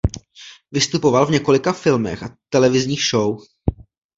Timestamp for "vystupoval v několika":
0.71-1.73